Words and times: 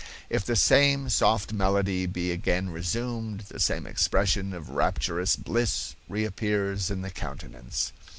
If 0.31 0.43
the 0.43 0.55
same 0.55 1.09
soft 1.09 1.53
melody 1.53 2.07
be 2.07 2.31
again 2.31 2.69
resumed, 2.71 3.41
the 3.49 3.59
same 3.59 3.85
expression 3.85 4.51
of 4.51 4.69
rapturous 4.69 5.35
bliss 5.35 5.95
reappears 6.09 6.89
in 6.89 7.03
the 7.03 7.11
countenance. 7.11 7.93